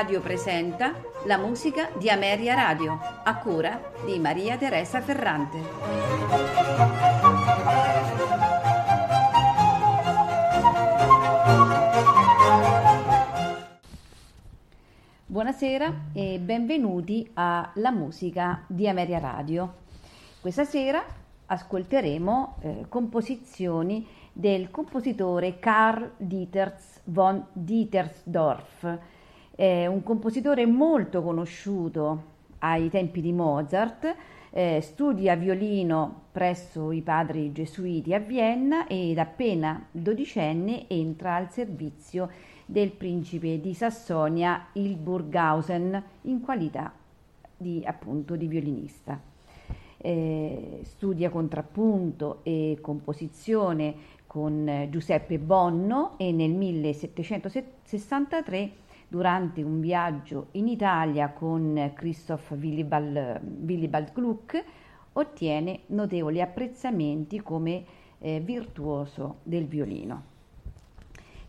Radio 0.00 0.22
presenta 0.22 0.94
la 1.26 1.36
musica 1.36 1.90
di 1.98 2.08
Ameria 2.08 2.54
Radio, 2.54 2.98
a 3.22 3.36
cura 3.36 3.92
di 4.06 4.18
Maria 4.18 4.56
Teresa 4.56 5.02
Ferrante. 5.02 5.58
Buonasera 15.26 15.94
e 16.14 16.38
benvenuti 16.38 17.30
a 17.34 17.70
La 17.74 17.90
musica 17.90 18.64
di 18.66 18.88
Ameria 18.88 19.18
Radio. 19.18 19.74
Questa 20.40 20.64
sera 20.64 21.04
ascolteremo 21.44 22.56
eh, 22.62 22.84
composizioni 22.88 24.08
del 24.32 24.70
compositore 24.70 25.58
Karl 25.58 26.12
Dieters 26.16 27.02
von 27.04 27.44
Dietersdorf, 27.52 28.98
eh, 29.60 29.86
un 29.86 30.02
compositore 30.02 30.64
molto 30.64 31.22
conosciuto 31.22 32.22
ai 32.60 32.88
tempi 32.88 33.20
di 33.20 33.30
Mozart, 33.30 34.16
eh, 34.52 34.80
studia 34.80 35.36
violino 35.36 36.22
presso 36.32 36.92
i 36.92 37.02
padri 37.02 37.52
gesuiti 37.52 38.14
a 38.14 38.20
Vienna 38.20 38.86
ed 38.86 39.18
appena 39.18 39.84
dodicenne 39.90 40.88
entra 40.88 41.34
al 41.34 41.50
servizio 41.50 42.30
del 42.64 42.92
principe 42.92 43.60
di 43.60 43.74
Sassonia, 43.74 44.68
il 44.74 44.96
Burghausen, 44.96 46.02
in 46.22 46.40
qualità 46.40 46.90
di, 47.54 47.82
appunto, 47.84 48.36
di 48.36 48.46
violinista. 48.46 49.20
Eh, 49.98 50.80
studia 50.84 51.28
contrappunto 51.28 52.38
e 52.44 52.78
composizione 52.80 53.94
con 54.26 54.86
Giuseppe 54.88 55.38
Bonno 55.38 56.14
e 56.16 56.32
nel 56.32 56.52
1763 56.52 58.88
durante 59.10 59.60
un 59.62 59.80
viaggio 59.80 60.46
in 60.52 60.68
Italia 60.68 61.30
con 61.30 61.90
Christoph 61.94 62.52
Willibald, 62.52 63.40
Willibald 63.66 64.12
Gluck 64.12 64.64
ottiene 65.14 65.80
notevoli 65.86 66.40
apprezzamenti 66.40 67.42
come 67.42 67.84
eh, 68.18 68.38
virtuoso 68.38 69.38
del 69.42 69.66
violino. 69.66 70.28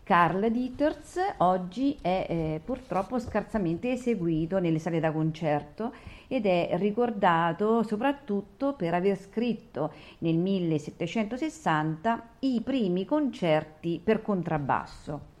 Karl 0.02 0.50
Dieters 0.50 1.20
oggi 1.38 1.96
è 2.00 2.26
eh, 2.28 2.60
purtroppo 2.64 3.20
scarsamente 3.20 3.92
eseguito 3.92 4.58
nelle 4.58 4.80
sale 4.80 4.98
da 4.98 5.12
concerto 5.12 5.92
ed 6.26 6.44
è 6.46 6.70
ricordato 6.72 7.84
soprattutto 7.84 8.72
per 8.72 8.94
aver 8.94 9.16
scritto 9.16 9.92
nel 10.18 10.36
1760 10.36 12.28
i 12.40 12.60
primi 12.62 13.04
concerti 13.04 14.00
per 14.02 14.20
contrabbasso. 14.20 15.31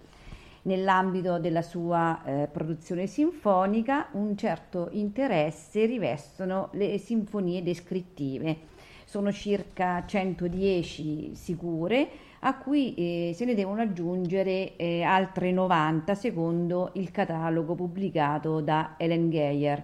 Nell'ambito 0.64 1.40
della 1.40 1.62
sua 1.62 2.22
eh, 2.24 2.46
produzione 2.46 3.08
sinfonica 3.08 4.10
un 4.12 4.36
certo 4.36 4.90
interesse 4.92 5.86
rivestono 5.86 6.68
le 6.74 6.98
sinfonie 6.98 7.64
descrittive. 7.64 8.70
Sono 9.04 9.32
circa 9.32 10.04
110 10.06 11.34
sicure, 11.34 12.08
a 12.40 12.56
cui 12.58 12.94
eh, 12.94 13.32
se 13.34 13.44
ne 13.44 13.56
devono 13.56 13.80
aggiungere 13.80 14.76
eh, 14.76 15.02
altre 15.02 15.50
90 15.50 16.14
secondo 16.14 16.90
il 16.94 17.10
catalogo 17.10 17.74
pubblicato 17.74 18.60
da 18.60 18.94
Ellen 18.98 19.30
Geyer. 19.30 19.82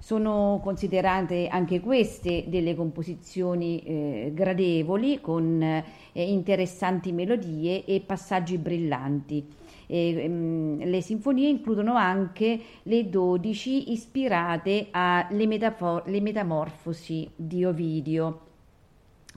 Sono 0.00 0.60
considerate 0.62 1.48
anche 1.48 1.80
queste 1.80 2.44
delle 2.46 2.74
composizioni 2.74 3.80
eh, 3.80 4.32
gradevoli 4.34 5.20
con 5.22 5.62
eh, 5.62 5.84
interessanti 6.12 7.10
melodie 7.10 7.86
e 7.86 8.00
passaggi 8.00 8.58
brillanti. 8.58 9.56
E, 9.90 10.26
um, 10.26 10.84
le 10.84 11.00
sinfonie 11.00 11.48
includono 11.48 11.94
anche 11.94 12.60
le 12.82 13.08
12 13.08 13.92
ispirate 13.92 14.88
alle 14.90 15.46
metafor- 15.46 16.06
metamorfosi 16.20 17.26
di 17.34 17.64
Ovidio 17.64 18.40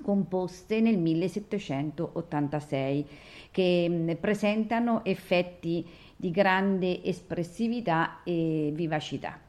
composte 0.02 0.82
nel 0.82 0.98
1786 0.98 3.06
che 3.52 4.18
presentano 4.20 5.06
effetti 5.06 5.86
di 6.16 6.32
grande 6.32 7.04
espressività 7.04 8.24
e 8.24 8.72
vivacità. 8.74 9.40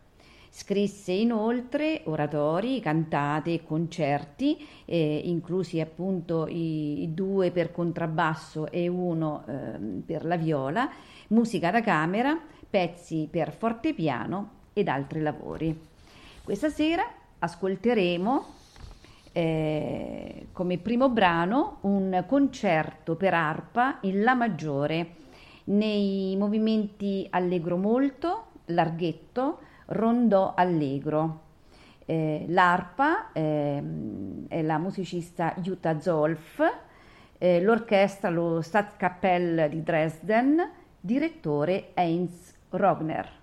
Scrisse 0.54 1.12
inoltre 1.12 2.02
oratori, 2.04 2.78
cantate 2.80 3.54
e 3.54 3.64
concerti, 3.64 4.58
eh, 4.84 5.22
inclusi 5.24 5.80
appunto 5.80 6.46
i, 6.46 7.04
i, 7.04 7.14
due 7.14 7.50
per 7.50 7.72
contrabbasso 7.72 8.70
e 8.70 8.86
uno 8.86 9.44
eh, 9.46 10.02
per 10.04 10.26
la 10.26 10.36
viola, 10.36 10.90
musica 11.28 11.70
da 11.70 11.80
camera, 11.80 12.38
pezzi 12.68 13.28
per 13.30 13.50
fortepiano 13.50 14.50
ed 14.74 14.88
altri 14.88 15.22
lavori. 15.22 15.74
Questa 16.44 16.68
sera 16.68 17.10
ascolteremo 17.38 18.44
eh, 19.32 20.48
come 20.52 20.76
primo 20.76 21.08
brano 21.08 21.78
un 21.80 22.24
concerto 22.28 23.16
per 23.16 23.32
arpa 23.32 24.00
in 24.02 24.22
La 24.22 24.34
maggiore 24.34 25.14
nei 25.64 26.36
movimenti 26.36 27.26
allegro 27.30 27.78
molto, 27.78 28.48
larghetto, 28.66 29.70
rondò 29.86 30.54
allegro. 30.54 31.50
Eh, 32.04 32.46
l'arpa 32.48 33.32
eh, 33.32 33.82
è 34.48 34.62
la 34.62 34.78
musicista 34.78 35.54
Jutta 35.58 36.00
Zolf, 36.00 36.60
eh, 37.38 37.60
l'orchestra 37.60 38.30
lo 38.30 38.60
Staatskapelle 38.60 39.68
di 39.68 39.82
Dresden, 39.82 40.70
direttore 41.00 41.90
Heinz 41.94 42.54
Rogner. 42.70 43.41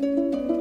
Música 0.00 0.59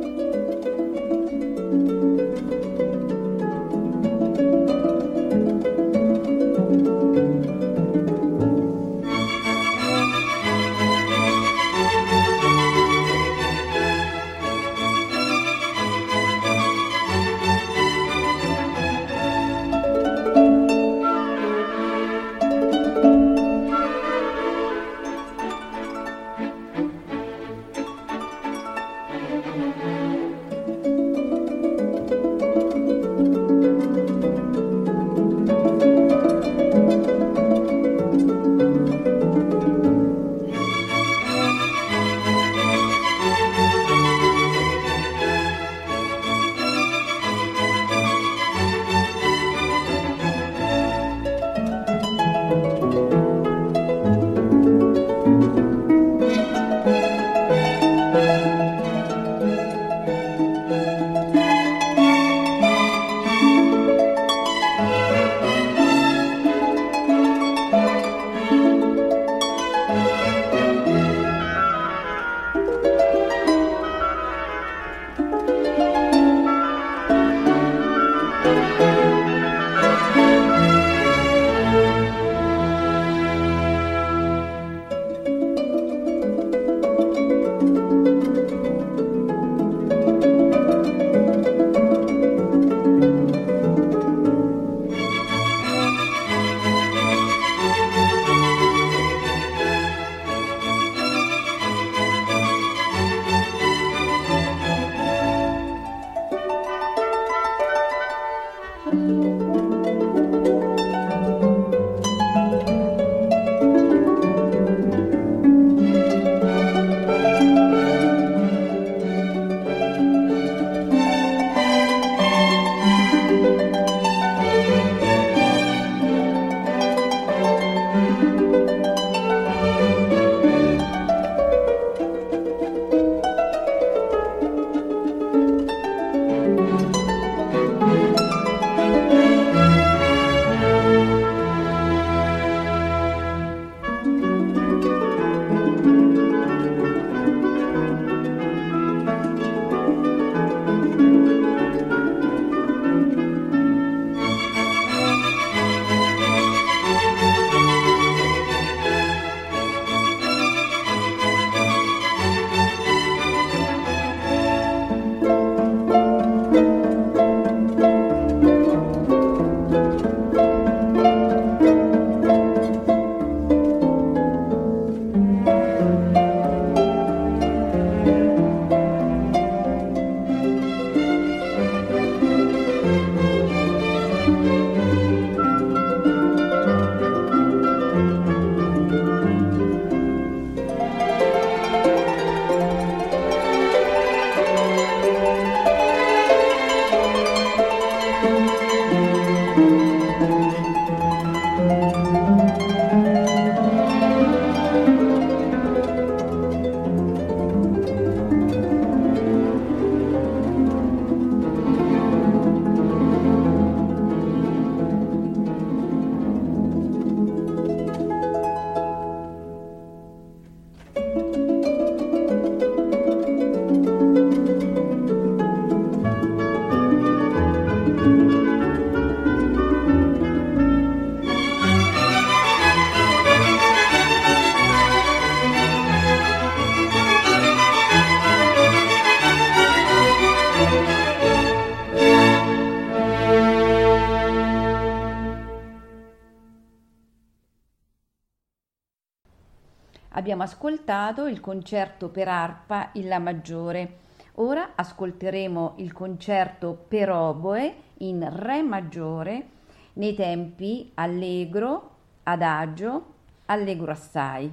ascoltato 250.50 251.28
il 251.28 251.40
concerto 251.40 252.10
per 252.10 252.28
arpa 252.28 252.90
in 252.94 253.08
La 253.08 253.20
maggiore. 253.20 253.98
Ora 254.36 254.72
ascolteremo 254.74 255.74
il 255.78 255.94
concerto 255.94 256.74
per 256.88 257.12
oboe 257.12 257.76
in 257.98 258.28
Re 258.32 258.64
maggiore 258.64 259.50
nei 259.94 260.16
tempi 260.16 260.90
allegro, 260.96 261.98
adagio, 262.24 263.06
allegro 263.46 263.92
assai. 263.92 264.52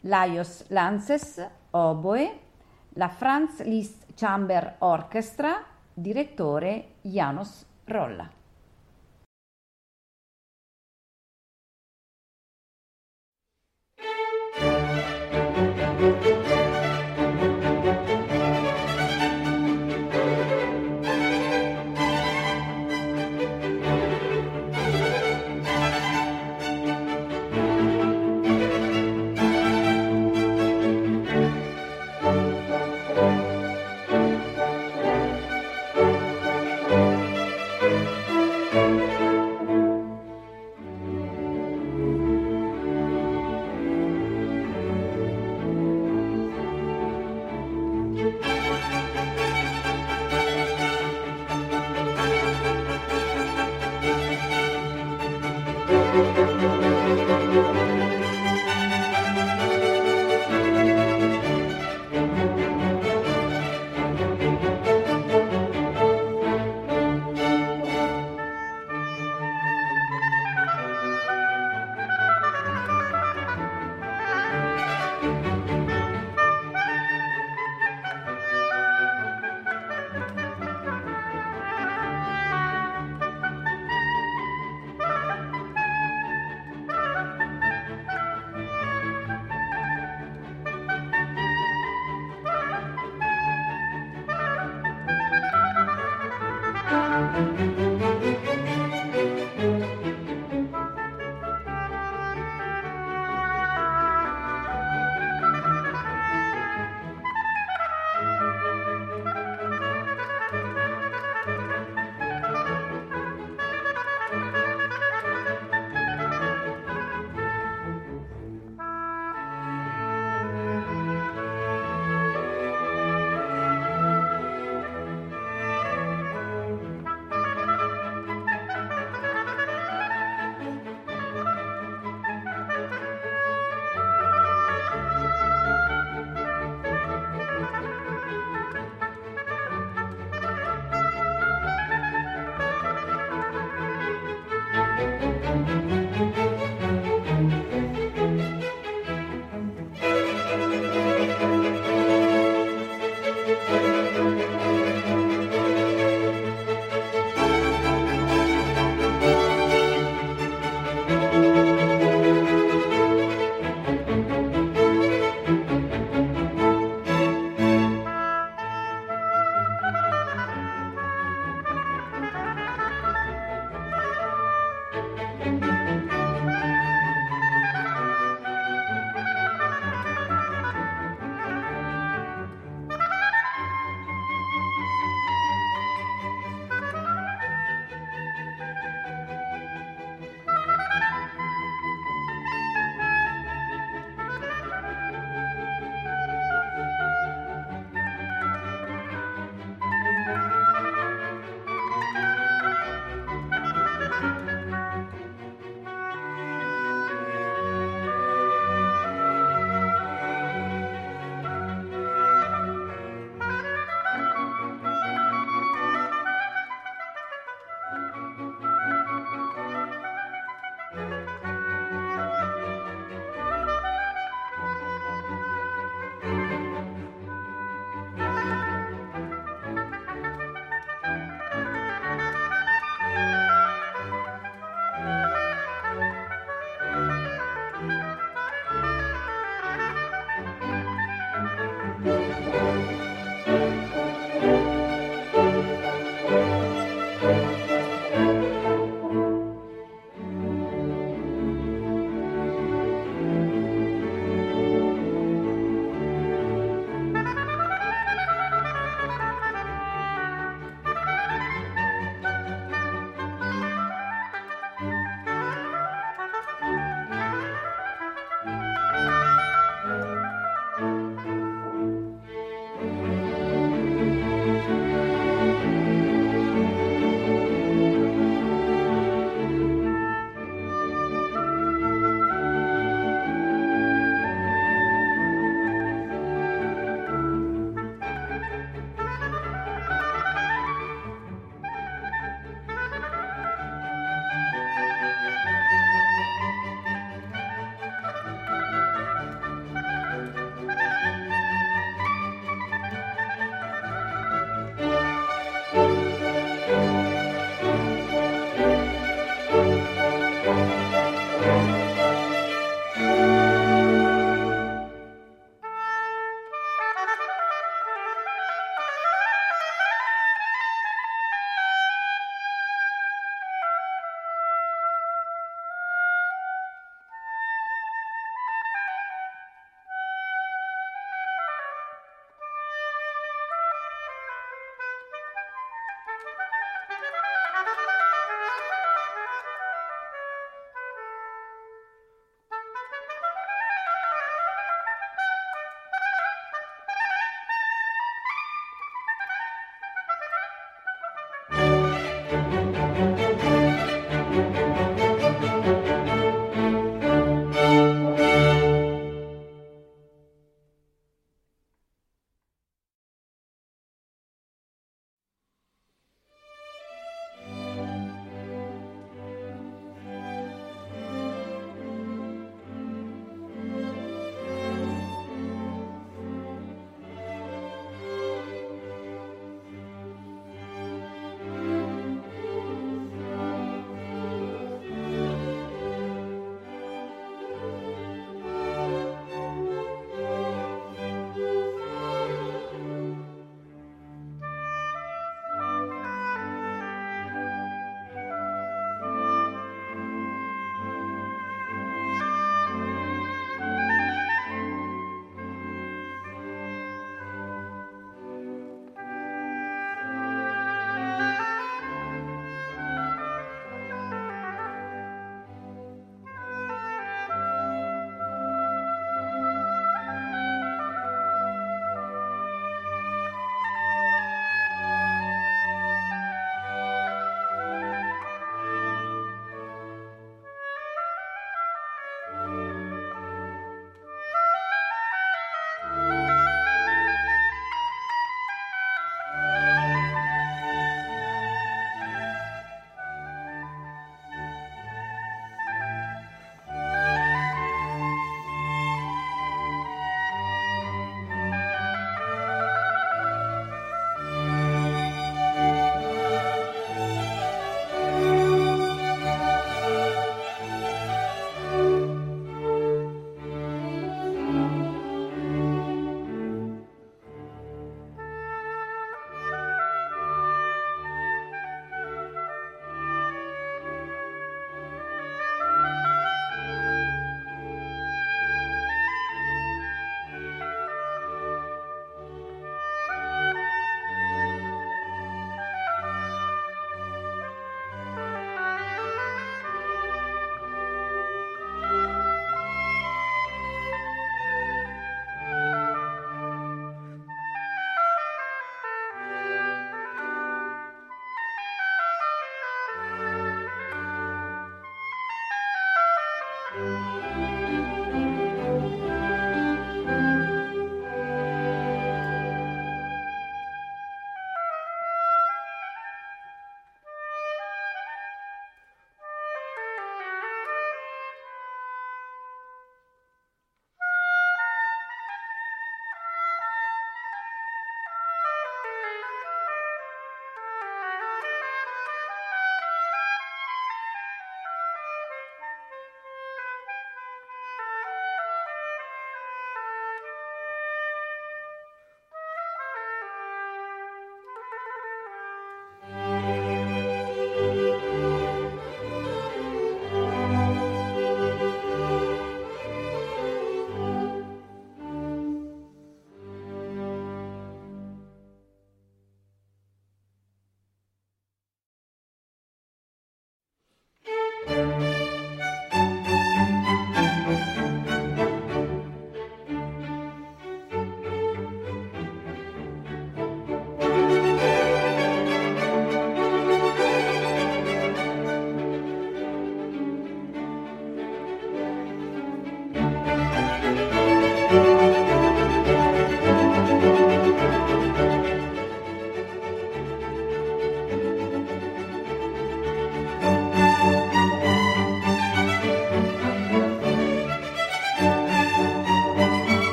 Laios 0.00 0.64
Lances, 0.68 1.48
oboe, 1.70 2.38
la 2.94 3.08
Franz 3.08 3.62
Liszt 3.62 4.14
Chamber 4.16 4.74
Orchestra, 4.78 5.64
direttore 5.94 6.94
Janos 7.02 7.64
Rolla. 7.84 8.41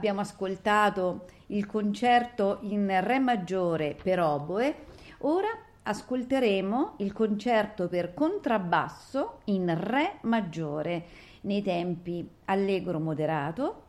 Abbiamo 0.00 0.20
ascoltato 0.20 1.26
il 1.48 1.66
concerto 1.66 2.60
in 2.62 2.88
Re 3.02 3.18
maggiore 3.18 3.94
per 4.02 4.18
oboe, 4.18 4.86
ora 5.18 5.48
ascolteremo 5.82 6.94
il 6.98 7.12
concerto 7.12 7.86
per 7.86 8.14
contrabbasso 8.14 9.40
in 9.44 9.78
Re 9.78 10.20
maggiore 10.22 11.04
nei 11.42 11.60
tempi 11.60 12.26
allegro 12.46 12.98
moderato, 12.98 13.82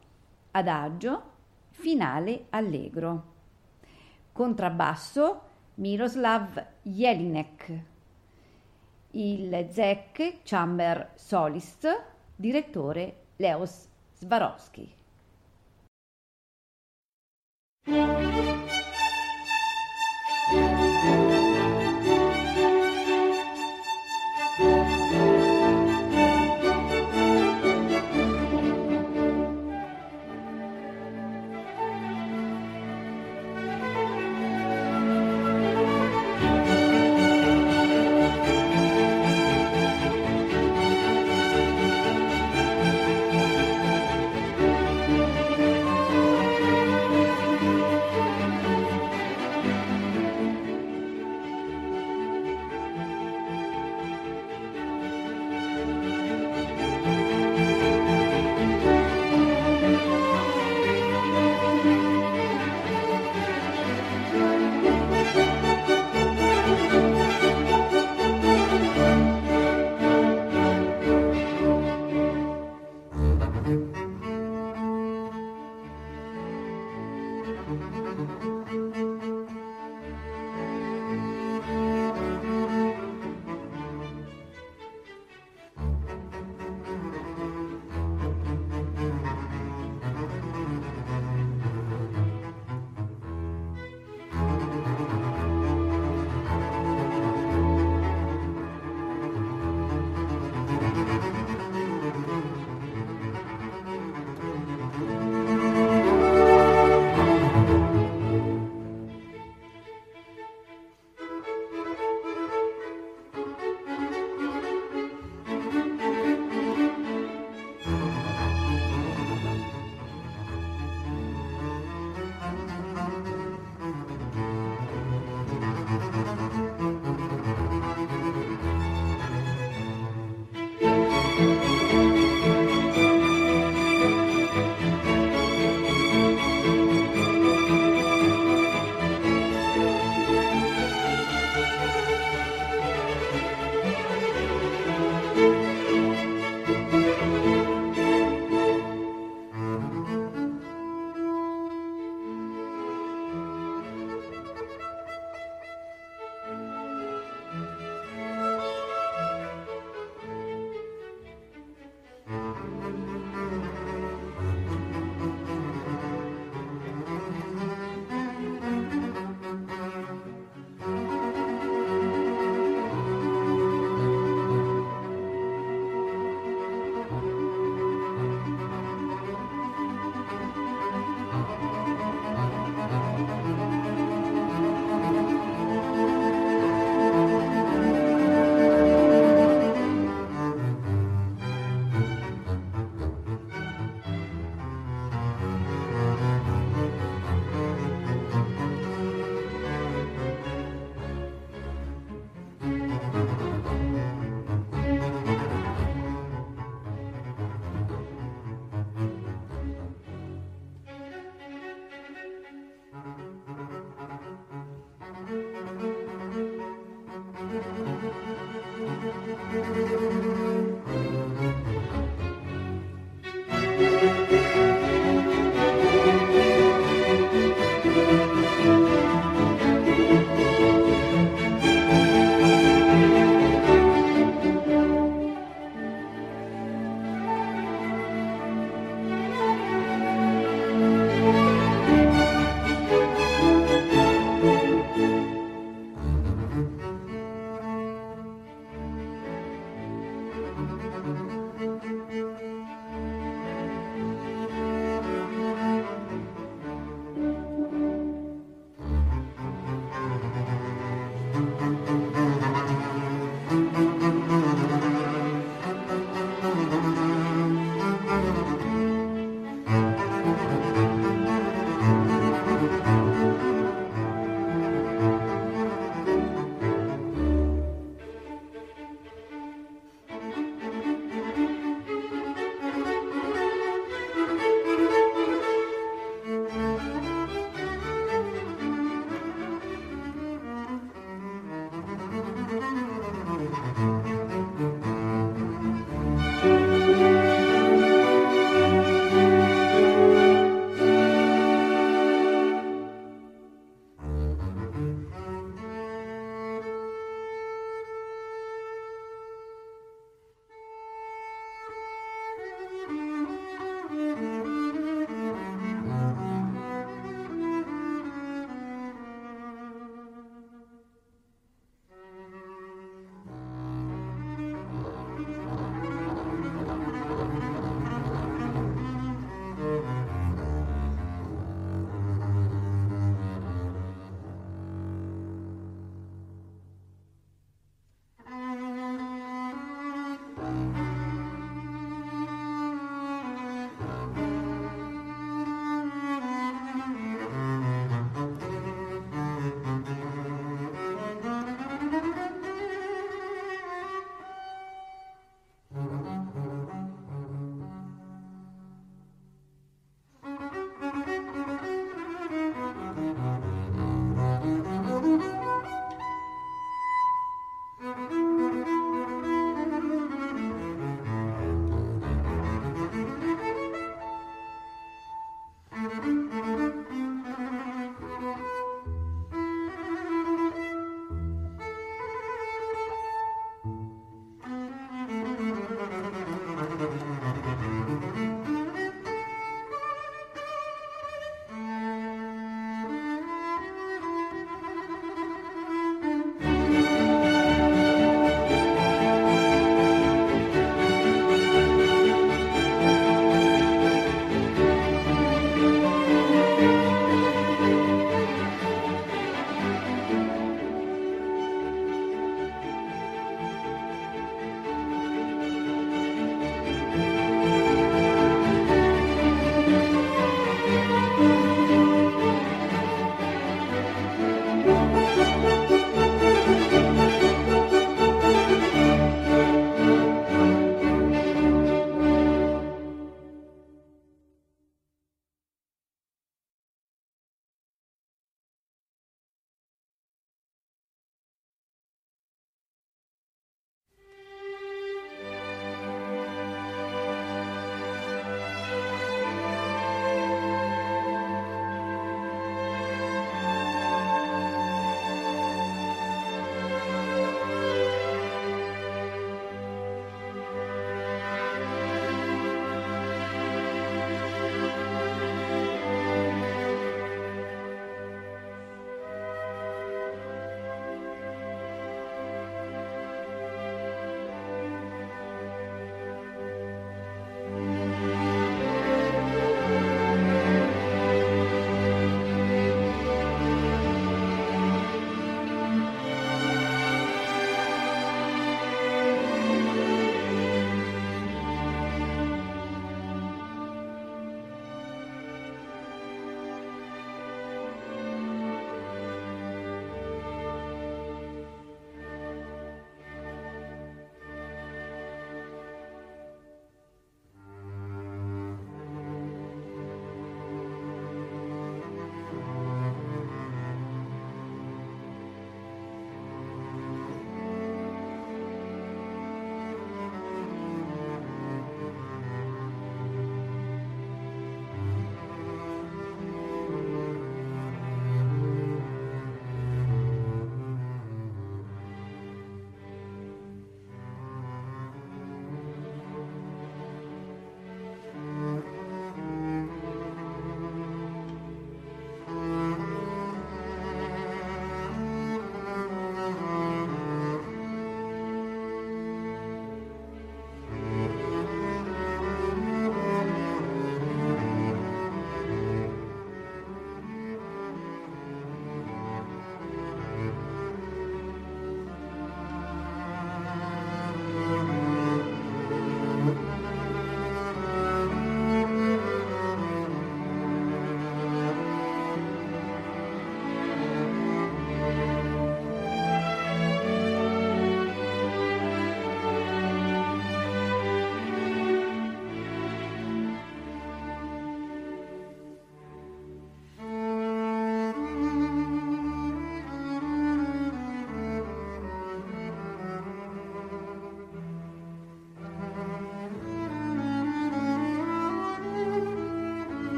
adagio, 0.51 1.21
finale 1.69 2.47
allegro. 2.49 3.23
Contrabbasso 4.33 5.41
Miroslav 5.75 6.61
Jelinek. 6.81 7.83
Il 9.11 9.69
ZEC 9.71 10.41
Chamber 10.43 11.13
Solist, 11.15 12.03
direttore 12.35 13.27
Leos 13.37 13.87
Swarovski. 14.11 14.99
Música 17.87 18.70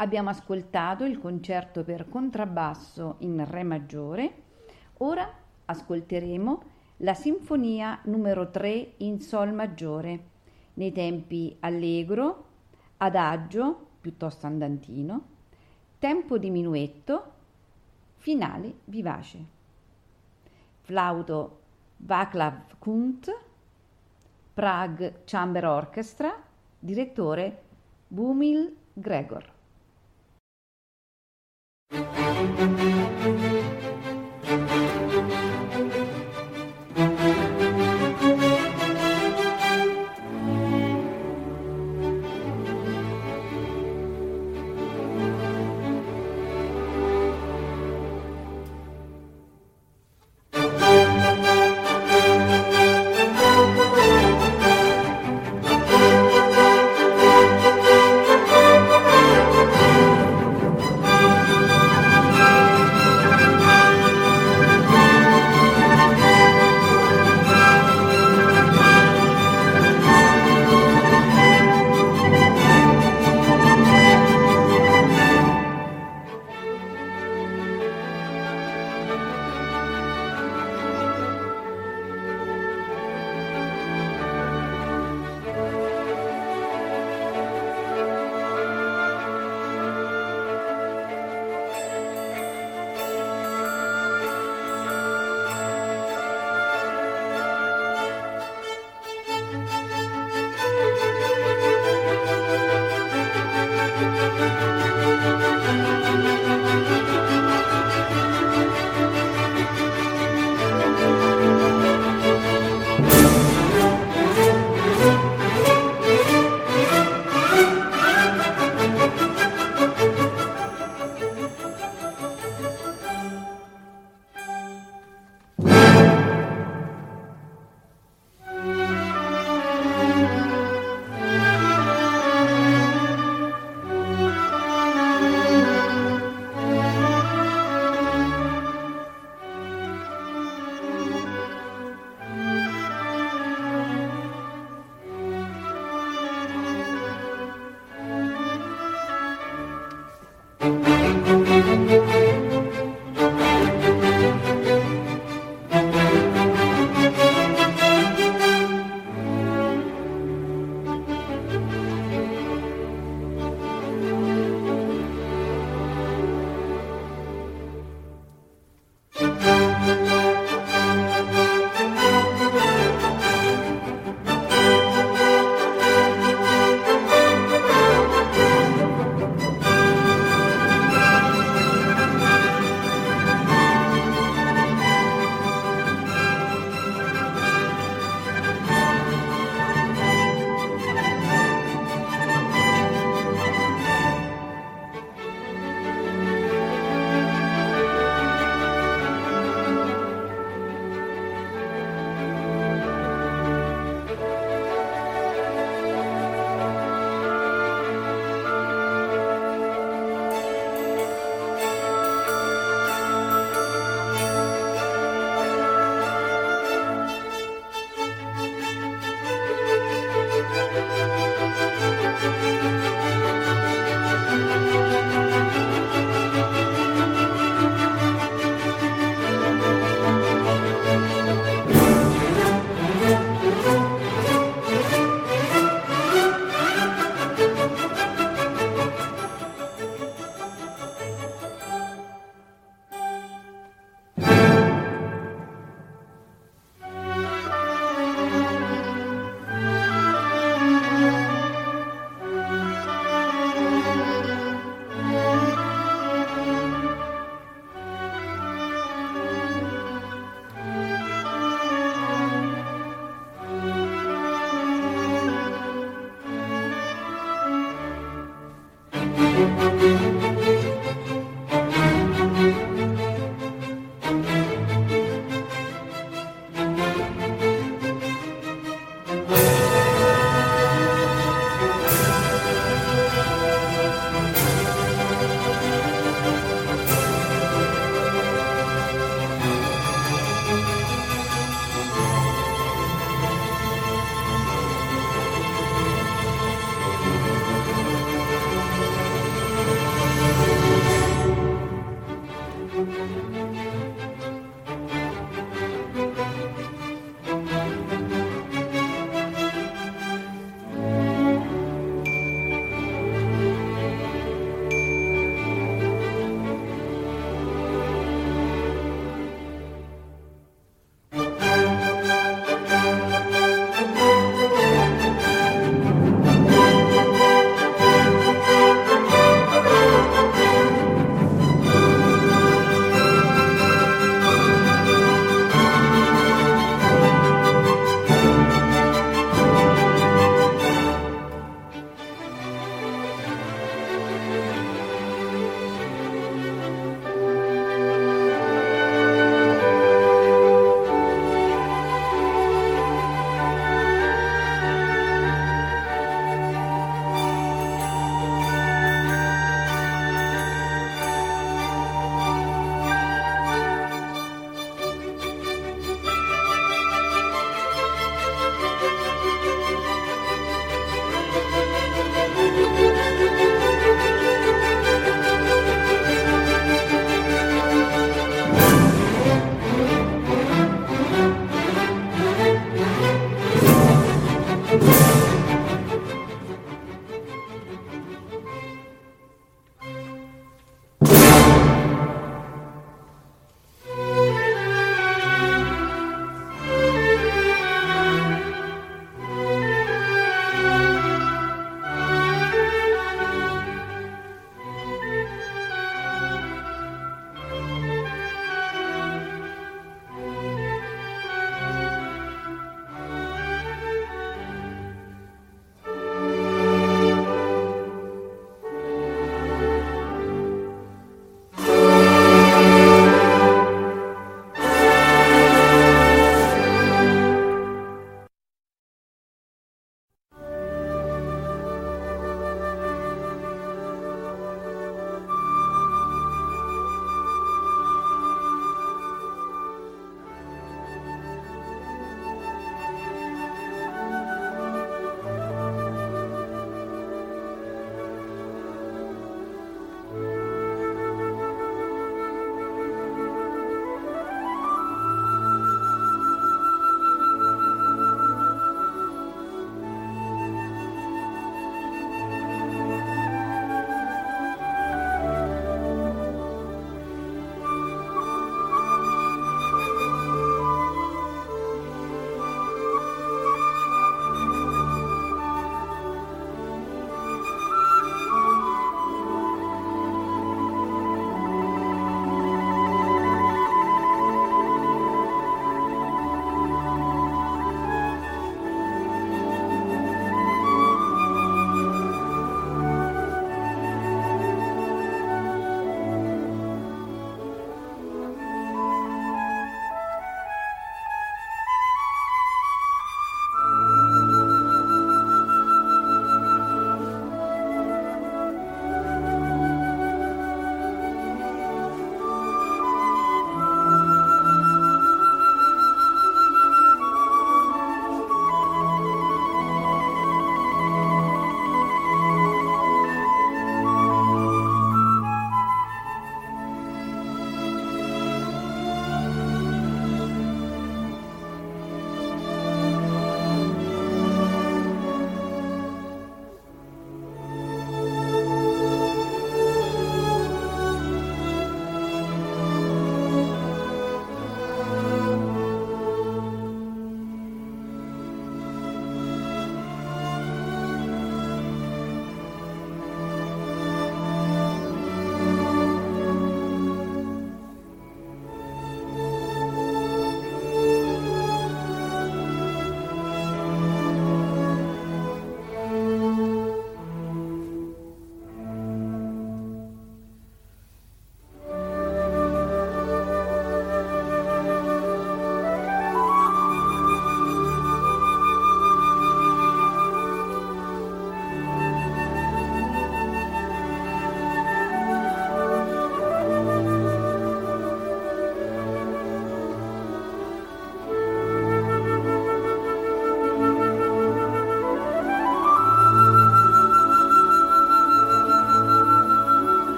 Abbiamo 0.00 0.30
ascoltato 0.30 1.04
il 1.04 1.18
concerto 1.18 1.82
per 1.82 2.08
contrabbasso 2.08 3.16
in 3.18 3.44
Re 3.44 3.64
maggiore, 3.64 4.42
ora 4.98 5.28
ascolteremo 5.64 6.62
la 6.98 7.14
Sinfonia 7.14 8.00
numero 8.04 8.48
3 8.48 8.94
in 8.98 9.20
Sol 9.20 9.52
maggiore, 9.52 10.37
nei 10.78 10.92
tempi 10.92 11.56
allegro, 11.60 12.44
adagio, 12.98 13.86
piuttosto 14.00 14.46
andantino, 14.46 15.22
tempo 15.98 16.38
di 16.38 16.50
minuetto, 16.50 17.32
finale 18.16 18.74
vivace. 18.84 19.56
Flauto 20.82 21.60
Václav 21.96 22.78
Kunt, 22.78 23.40
Prague 24.54 25.22
Chamber 25.24 25.66
Orchestra, 25.66 26.32
direttore 26.78 27.62
Bumil 28.06 28.74
Gregor. 28.92 29.57